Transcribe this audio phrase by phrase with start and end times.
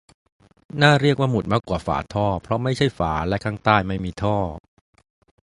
[0.81, 4.37] "น่าเรียกว่าหมุดมากกว่าฝาท่อ เพราะไม่ใช่ฝา และข้างใต้ไม่มีท่อ"